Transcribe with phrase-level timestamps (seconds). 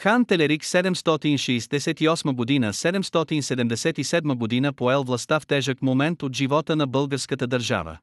[0.00, 7.46] Хан Телерик 768 година 777 година поел властта в тежък момент от живота на българската
[7.46, 7.98] държава.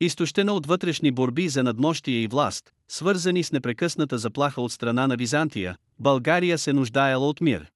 [0.00, 5.16] Изтощена от вътрешни борби за надмощие и власт, свързани с непрекъсната заплаха от страна на
[5.16, 7.66] Византия, България се нуждаела от мир.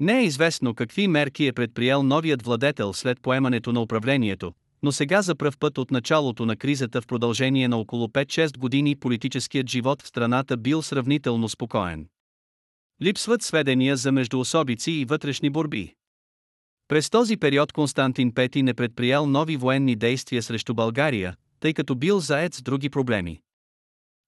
[0.00, 5.22] Не е известно какви мерки е предприел новият владетел след поемането на управлението, но сега
[5.22, 10.02] за пръв път от началото на кризата в продължение на около 5-6 години политическият живот
[10.02, 12.06] в страната бил сравнително спокоен.
[13.02, 15.94] Липсват сведения за междуособици и вътрешни борби.
[16.88, 22.20] През този период Константин Пети не предприял нови военни действия срещу България, тъй като бил
[22.20, 23.40] заед с други проблеми.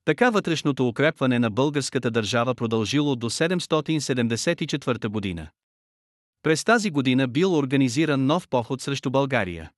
[0.05, 5.49] Така вътрешното укрепване на българската държава продължило до 774 година.
[6.43, 9.71] През тази година бил организиран нов поход срещу България.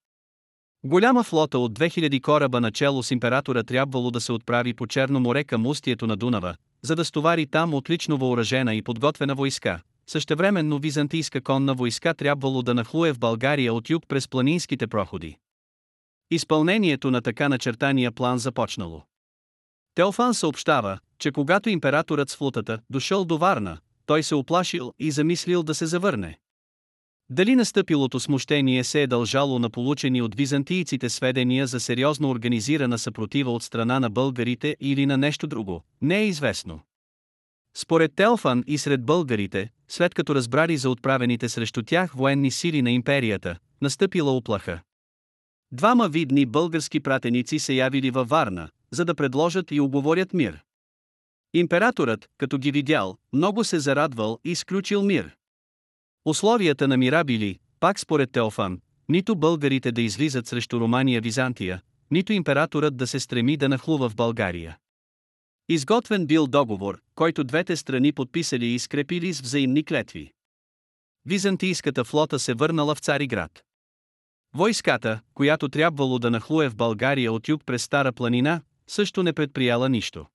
[0.84, 5.44] Голяма флота от 2000 кораба начало с императора трябвало да се отправи по Черно море
[5.44, 9.82] към устието на Дунава, за да стовари там отлично въоръжена и подготвена войска.
[10.06, 15.36] Същевременно византийска конна войска трябвало да нахлуе в България от юг през планинските проходи.
[16.30, 19.02] Изпълнението на така начертания план започнало.
[19.94, 25.62] Теофан съобщава, че когато императорът с флотата дошъл до Варна, той се оплашил и замислил
[25.62, 26.38] да се завърне.
[27.32, 33.52] Дали настъпилото смущение се е дължало на получени от византийците сведения за сериозно организирана съпротива
[33.52, 36.80] от страна на българите или на нещо друго, не е известно.
[37.76, 42.90] Според Телфан и сред българите, след като разбрали за отправените срещу тях военни сили на
[42.90, 44.80] империята, настъпила оплаха.
[45.72, 50.62] Двама видни български пратеници се явили във Варна, за да предложат и оговорят мир.
[51.54, 55.34] Императорът, като ги видял, много се зарадвал и сключил мир.
[56.24, 62.32] Условията на мира били, пак според Теофан, нито българите да излизат срещу Романия Византия, нито
[62.32, 64.78] императорът да се стреми да нахлува в България.
[65.68, 70.32] Изготвен бил договор, който двете страни подписали и скрепили с взаимни клетви.
[71.26, 73.64] Византийската флота се върнала в Цариград.
[74.54, 79.88] Войската, която трябвало да нахлуе в България от юг през Стара планина, също не предприяла
[79.88, 80.26] нищо.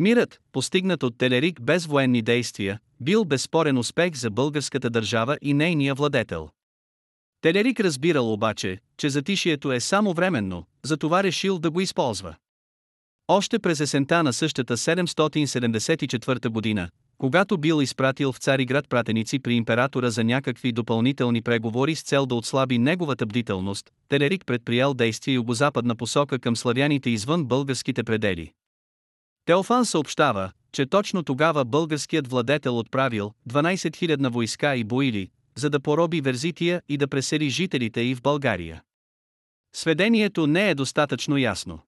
[0.00, 5.94] Мирът, постигнат от Телерик без военни действия, бил безспорен успех за българската държава и нейния
[5.94, 6.48] владетел.
[7.40, 12.34] Телерик разбирал обаче, че затишието е само временно, затова решил да го използва.
[13.28, 20.10] Още през есента на същата 774 година, когато бил изпратил в Цариград пратеници при императора
[20.10, 26.38] за някакви допълнителни преговори с цел да отслаби неговата бдителност, Телерик предприял действия югозападна посока
[26.38, 28.52] към славяните извън българските предели.
[29.50, 35.80] Теофан съобщава, че точно тогава българският владетел отправил 12 000 войска и боили, за да
[35.80, 38.82] пороби Верзития и да пресели жителите и в България.
[39.74, 41.78] Сведението не е достатъчно ясно.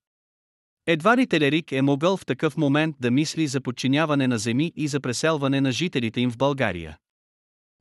[0.86, 4.88] Едва ли Телерик е могъл в такъв момент да мисли за подчиняване на земи и
[4.88, 6.98] за преселване на жителите им в България.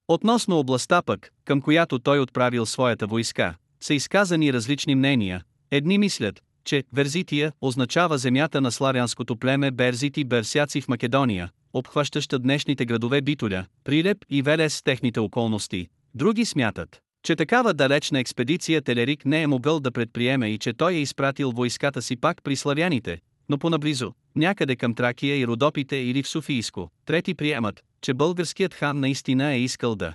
[0.07, 5.43] Относно областта пък, към която той отправил своята войска, са изказани различни мнения.
[5.71, 12.85] Едни мислят, че Верзития означава земята на славянското племе Берзити Берсяци в Македония, обхващаща днешните
[12.85, 15.87] градове Битоля, Прилеп и Велес с техните околности.
[16.15, 20.93] Други смятат, че такава далечна експедиция Телерик не е могъл да предприеме и че той
[20.93, 26.23] е изпратил войската си пак при славяните, но понаблизо, някъде към Тракия и Родопите или
[26.23, 26.89] в Софийско.
[27.05, 30.13] Трети приемат, че българският хан наистина е искал да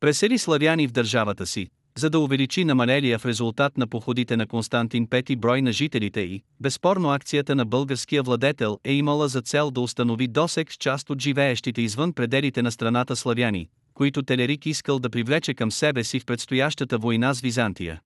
[0.00, 5.06] пресели славяни в държавата си, за да увеличи намалелия в резултат на походите на Константин
[5.06, 9.80] Пети брой на жителите и, безспорно акцията на българския владетел е имала за цел да
[9.80, 15.10] установи досек с част от живеещите извън пределите на страната славяни, които Телерик искал да
[15.10, 18.00] привлече към себе си в предстоящата война с Византия.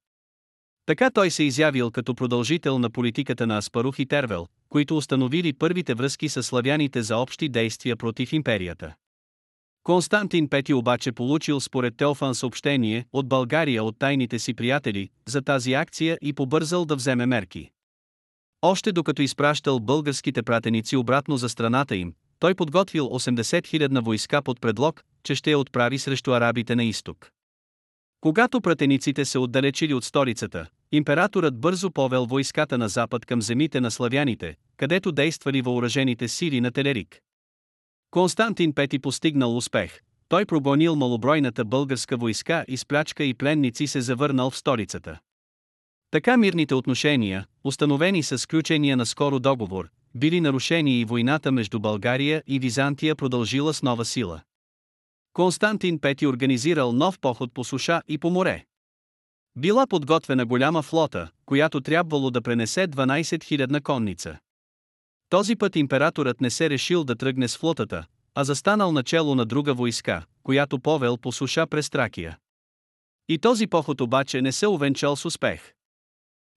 [0.86, 5.94] Така той се изявил като продължител на политиката на Аспарух и Тервел, които установили първите
[5.94, 8.94] връзки с славяните за общи действия против империята.
[9.84, 15.72] Константин Пети обаче получил според Теофан съобщение от България от тайните си приятели за тази
[15.72, 17.70] акция и побързал да вземе мерки.
[18.62, 24.60] Още докато изпращал българските пратеници обратно за страната им, той подготвил 80 000 войска под
[24.60, 27.30] предлог, че ще я отправи срещу арабите на изток.
[28.20, 33.90] Когато пратениците се отдалечили от столицата, императорът бързо повел войската на запад към земите на
[33.90, 37.20] славяните, където действали въоръжените сили на Телерик.
[38.14, 40.00] Константин Пети постигнал успех.
[40.28, 45.18] Той прогонил малобройната българска войска и с плячка и пленници се завърнал в столицата.
[46.10, 52.42] Така мирните отношения, установени с сключения на скоро договор, били нарушени и войната между България
[52.46, 54.40] и Византия продължила с нова сила.
[55.32, 58.64] Константин Пети организирал нов поход по суша и по море.
[59.56, 64.38] Била подготвена голяма флота, която трябвало да пренесе 12 000 конница.
[65.34, 69.74] Този път императорът не се решил да тръгне с флотата, а застанал начело на друга
[69.74, 72.38] войска, която повел по суша през Тракия.
[73.28, 75.72] И този поход обаче не се увенчал с успех.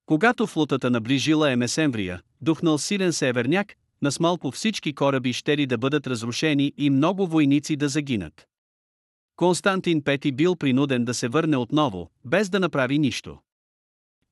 [0.05, 6.89] Когато флотата наближила Емесемврия, духнал силен северняк, насмалко всички кораби щели да бъдат разрушени и
[6.89, 8.47] много войници да загинат.
[9.35, 13.37] Константин Пети бил принуден да се върне отново, без да направи нищо.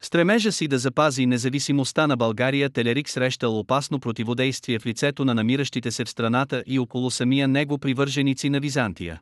[0.06, 5.92] Стремежа си да запази независимостта на България Телерик срещал опасно противодействие в лицето на намиращите
[5.92, 9.22] се в страната и около самия него привърженици на Византия.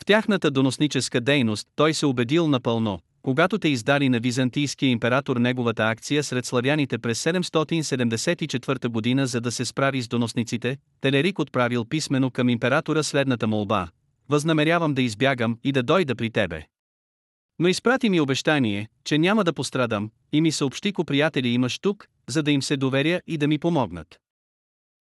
[0.00, 5.82] В тяхната доносническа дейност той се убедил напълно, когато те издали на византийския император неговата
[5.82, 12.30] акция сред славяните през 774 година за да се справи с доносниците, Телерик отправил писмено
[12.30, 13.88] към императора следната молба
[14.28, 16.62] възнамерявам да избягам и да дойда при тебе.
[17.58, 22.08] Но изпрати ми обещание, че няма да пострадам, и ми съобщи ко приятели имаш тук,
[22.28, 24.20] за да им се доверя и да ми помогнат.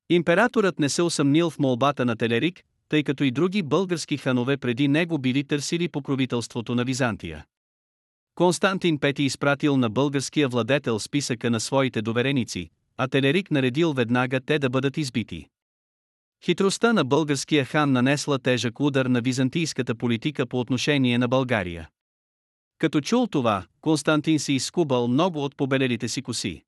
[0.10, 4.88] Императорът не се усъмнил в молбата на Телерик, тъй като и други български ханове преди
[4.88, 7.46] него били търсили покровителството на Византия.
[8.36, 14.60] Константин Пети изпратил на българския владетел списъка на своите довереници, а Телерик наредил веднага те
[14.60, 15.48] да бъдат избити.
[16.46, 21.90] Хитростта на българския хан нанесла тежък удар на византийската политика по отношение на България.
[22.78, 26.64] Като чул това, Константин си изкубал много от побелелите си коси.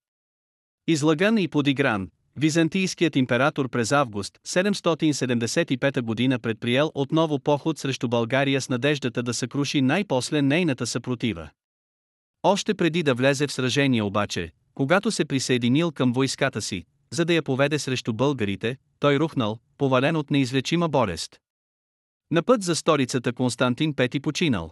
[0.87, 8.69] Излаган и подигран, византийският император през август 775 година предприел отново поход срещу България с
[8.69, 11.49] надеждата да съкруши най-после нейната съпротива.
[12.43, 17.33] Още преди да влезе в сражение обаче, когато се присъединил към войската си, за да
[17.33, 21.39] я поведе срещу българите, той рухнал, повален от неизлечима болест.
[22.31, 24.71] На път за столицата Константин Пети починал.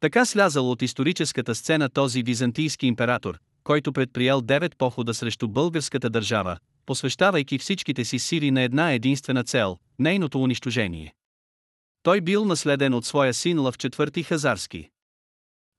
[0.00, 6.56] Така слязал от историческата сцена този византийски император, който предприел девет похода срещу българската държава,
[6.86, 11.14] посвещавайки всичките си сили на една единствена цел– нейното унищожение.
[12.02, 14.90] Той бил наследен от своя син Лъв IV Хазарски.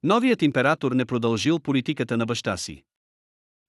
[0.04, 2.84] Новият император не продължил политиката на баща си.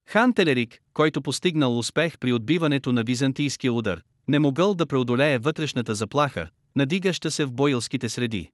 [0.08, 5.94] Хан Телерик, който постигнал успех при отбиването на византийския удар, не могъл да преодолее вътрешната
[5.94, 8.50] заплаха, надигаща се в бойлските среди.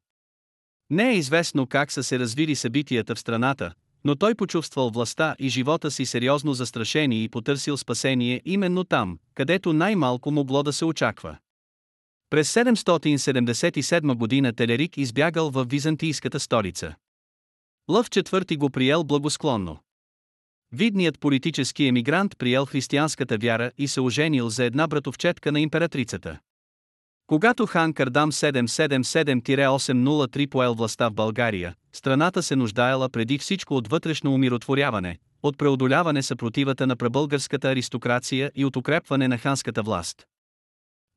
[0.91, 3.73] Не е известно как са се развили събитията в страната,
[4.05, 9.73] но той почувствал властта и живота си сериозно застрашени и потърсил спасение именно там, където
[9.73, 11.37] най-малко могло да се очаква.
[12.31, 16.95] През 777 година Телерик избягал в византийската столица.
[17.91, 19.79] Лъв IV го приел благосклонно.
[20.73, 26.39] Видният политически емигрант приел християнската вяра и се оженил за една братовчетка на императрицата.
[27.27, 34.35] Когато хан Кардам 777-803 поел властта в България, страната се нуждаела преди всичко от вътрешно
[34.35, 40.27] умиротворяване, от преодоляване съпротивата на пребългарската аристокрация и от укрепване на ханската власт.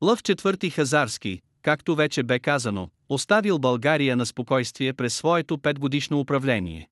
[0.02, 6.88] Лъв IV Хазарски, както вече бе казано, оставил България на спокойствие през своето петгодишно управление.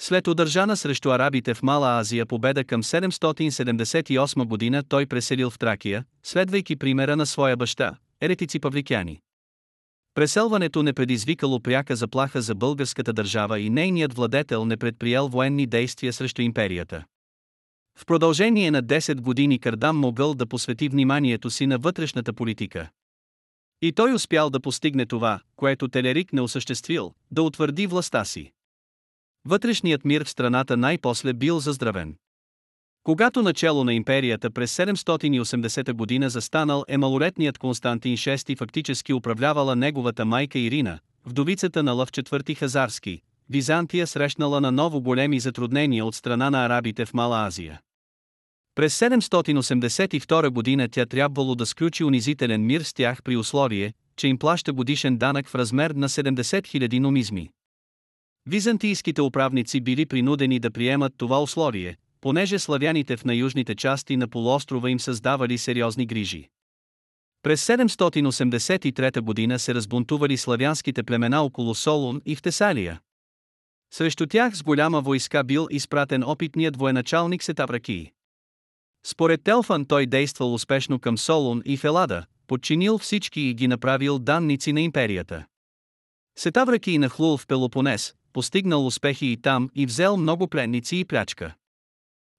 [0.00, 6.04] След удържана срещу арабите в Мала Азия победа към 778 година той преселил в Тракия,
[6.22, 9.20] следвайки примера на своя баща, еретици павликяни.
[10.14, 16.12] Преселването не предизвикало пряка заплаха за българската държава и нейният владетел не предприел военни действия
[16.12, 17.04] срещу империята.
[17.98, 22.90] В продължение на 10 години Кардам могъл да посвети вниманието си на вътрешната политика.
[23.82, 28.52] И той успял да постигне това, което Телерик не осъществил, да утвърди властта си.
[29.44, 32.16] Вътрешният мир в страната най-после бил заздравен.
[33.08, 40.24] Когато начало на империята през 780 година застанал е малолетният Константин VI фактически управлявала неговата
[40.24, 46.50] майка Ирина, вдовицата на Лъв IV Хазарски, Византия срещнала на ново големи затруднения от страна
[46.50, 47.80] на арабите в Мала Азия.
[48.74, 54.38] През 782 година тя трябвало да сключи унизителен мир с тях при условие, че им
[54.38, 57.50] плаща годишен данък в размер на 70 000 номизми.
[58.46, 64.90] Византийските управници били принудени да приемат това условие, понеже славяните в наюжните части на полуострова
[64.90, 66.48] им създавали сериозни грижи.
[67.42, 73.00] През 783 година се разбунтували славянските племена около Солун и в Тесалия.
[73.94, 78.12] Срещу тях с голяма войска бил изпратен опитният военачалник Сетавраки.
[79.06, 84.72] Според Телфан той действал успешно към Солун и Фелада, подчинил всички и ги направил данници
[84.72, 85.46] на империята.
[86.38, 91.54] Сетавраки нахлул в Пелопонес, постигнал успехи и там и взел много пленници и плячка.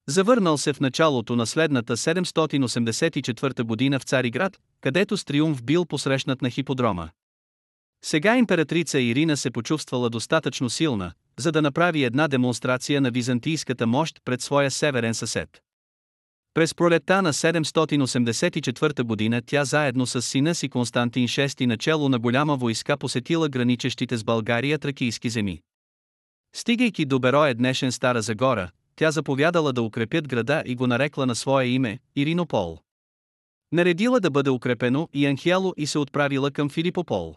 [0.09, 6.41] Завърнал се в началото на следната 784 година в Цариград, където с триумф бил посрещнат
[6.41, 7.09] на хиподрома.
[8.05, 14.21] Сега императрица Ирина се почувствала достатъчно силна, за да направи една демонстрация на византийската мощ
[14.25, 15.49] пред своя северен съсед.
[16.53, 22.55] През пролетта на 784 година тя заедно с сина си Константин VI начало на голяма
[22.55, 25.61] войска посетила граничещите с България тракийски земи.
[26.55, 31.35] Стигайки до Берое днешен Стара Загора, тя заповядала да укрепят града и го нарекла на
[31.35, 32.79] свое име– Иринопол.
[33.71, 37.35] Наредила да бъде укрепено и Анхиало и се отправила към Филипопол.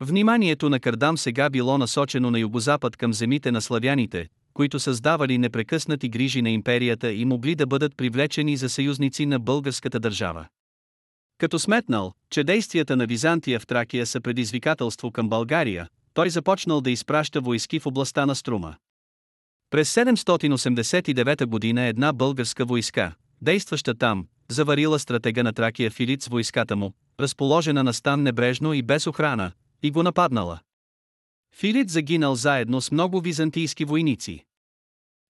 [0.00, 6.08] Вниманието на Кардам сега било насочено на югозапад към земите на славяните, които създавали непрекъснати
[6.08, 10.46] грижи на империята и могли да бъдат привлечени за съюзници на българската държава.
[11.38, 16.90] Като сметнал, че действията на Византия в Тракия са предизвикателство към България, той започнал да
[16.90, 18.76] изпраща войски в областта на Струма.
[19.72, 26.92] През 789 година една българска войска, действаща там, заварила стратега на Тракия Филиц войската му,
[27.20, 29.52] разположена на стан небрежно и без охрана,
[29.82, 30.58] и го нападнала.
[31.56, 34.44] Филит загинал заедно с много византийски войници.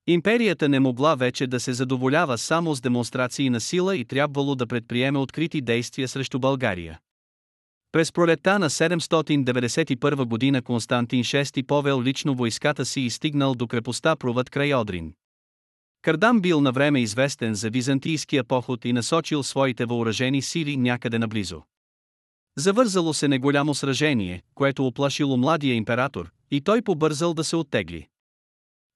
[0.06, 4.66] Империята не могла вече да се задоволява само с демонстрации на сила и трябвало да
[4.66, 6.98] предприеме открити действия срещу България.
[7.92, 14.16] През пролетта на 791 година Константин VI повел лично войската си и стигнал до крепостта
[14.16, 15.14] Провът край Одрин.
[16.02, 21.62] Кардам бил на време известен за византийския поход и насочил своите въоръжени сили някъде наблизо.
[22.56, 28.08] Завързало се неголямо сражение, което оплашило младия император, и той побързал да се оттегли.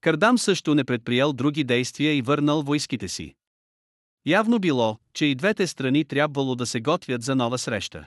[0.00, 3.34] Кардам също не предприел други действия и върнал войските си.
[4.26, 8.06] Явно било, че и двете страни трябвало да се готвят за нова среща.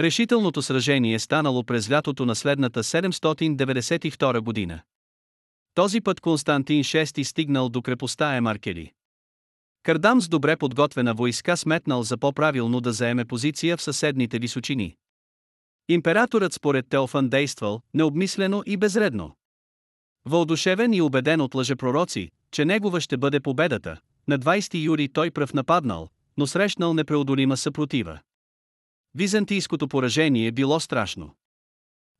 [0.00, 4.80] Решителното сражение станало през лятото на следната 792 година.
[5.74, 8.92] Този път Константин VI стигнал до крепостта Емаркели.
[9.82, 14.96] Кардам с добре подготвена войска сметнал за по-правилно да заеме позиция в съседните височини.
[15.88, 19.36] Императорът според Теофан действал необмислено и безредно.
[20.24, 25.54] Въодушевен и убеден от лъжепророци, че негова ще бъде победата, на 20 юли той пръв
[25.54, 28.20] нападнал, но срещнал непреодолима съпротива.
[29.14, 31.34] Византийското поражение било страшно.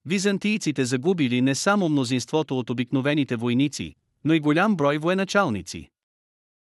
[0.07, 5.91] Византийците загубили не само мнозинството от обикновените войници, но и голям брой военачалници.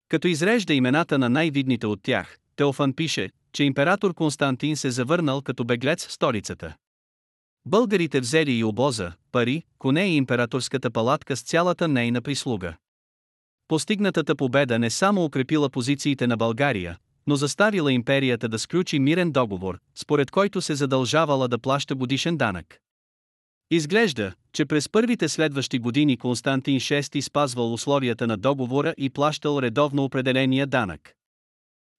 [0.08, 5.64] Като изрежда имената на най-видните от тях, Теофан пише, че император Константин се завърнал като
[5.64, 6.76] беглец в столицата.
[7.66, 12.76] Българите взели и обоза, пари, коне и императорската палатка с цялата нейна прислуга.
[13.68, 19.78] Постигнатата победа не само укрепила позициите на България, но заставила империята да сключи мирен договор,
[19.94, 22.78] според който се задължавала да плаща годишен данък.
[23.70, 30.04] Изглежда, че през първите следващи години Константин VI спазвал условията на договора и плащал редовно
[30.04, 31.14] определения данък.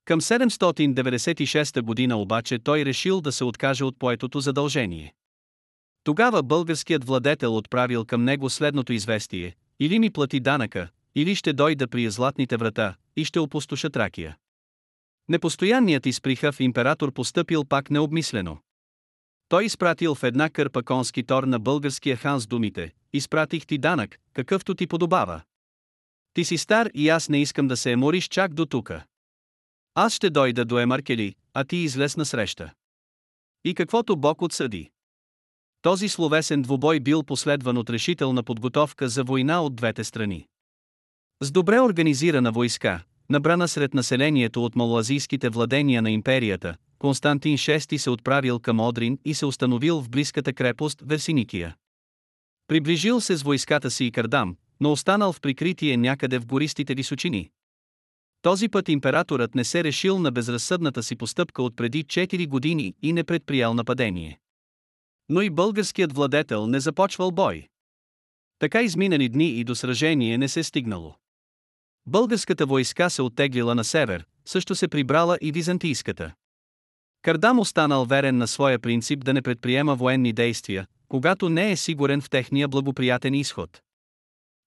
[0.05, 5.13] Към 796 година обаче той решил да се откаже от поетото задължение.
[6.03, 11.87] Тогава българският владетел отправил към него следното известие, или ми плати данъка, или ще дойда
[11.87, 14.37] при златните врата, и ще опустоша Тракия.
[15.29, 18.57] Непостоянният изприхав император постъпил пак необмислено.
[19.47, 24.19] Той изпратил в една кърпа конски тор на българския хан с думите, изпратих ти данък,
[24.33, 25.41] какъвто ти подобава.
[26.33, 29.05] Ти си стар и аз не искам да се емориш чак до тука.
[29.95, 32.73] Аз ще дойда до Емаркели, а ти излез на среща.
[33.63, 34.89] И каквото Бог отсъди.
[35.81, 40.47] Този словесен двубой бил последван от решителна подготовка за война от двете страни.
[41.41, 48.09] С добре организирана войска, набрана сред населението от малазийските владения на империята, Константин VI се
[48.09, 51.75] отправил към Одрин и се установил в близката крепост Версиникия.
[52.67, 57.49] Приближил се с войската си и Кардам, но останал в прикритие някъде в гористите височини.
[58.41, 63.13] Този път императорът не се решил на безразсъдната си постъпка от преди 4 години и
[63.13, 64.39] не предприял нападение.
[65.29, 67.67] Но и българският владетел не започвал бой.
[68.59, 71.15] Така изминали дни и до сражение не се стигнало.
[72.05, 76.33] Българската войска се оттеглила на север, също се прибрала и византийската.
[77.21, 82.21] Кардам останал верен на своя принцип да не предприема военни действия, когато не е сигурен
[82.21, 83.81] в техния благоприятен изход.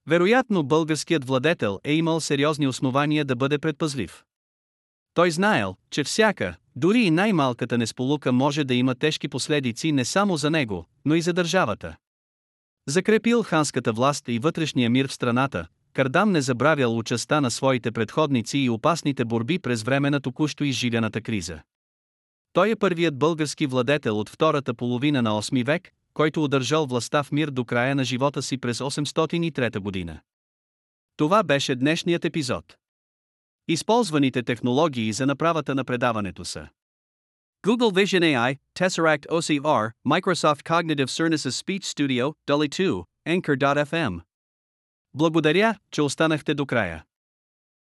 [0.06, 4.24] Вероятно българският владетел е имал сериозни основания да бъде предпазлив.
[5.14, 10.36] Той знаел, че всяка, дори и най-малката несполука може да има тежки последици не само
[10.36, 11.96] за него, но и за държавата.
[12.88, 15.66] Закрепил ханската власт и вътрешния мир в страната,
[15.96, 21.20] Кардам не забравял участа на своите предходници и опасните борби през време на току-що изживяната
[21.20, 21.62] криза.
[22.52, 27.32] Той е първият български владетел от втората половина на 8 век, който удържал властта в
[27.32, 30.20] мир до края на живота си през 803 година.
[31.16, 32.76] Това беше днешният епизод.
[33.68, 36.68] Използваните технологии за направата на предаването са
[37.66, 44.25] Google Vision AI, Tesseract OCR, Microsoft Cognitive Services Speech Studio, Dolly 2, Anchor.fm.
[45.16, 47.04] Благодаря, че останахте до края.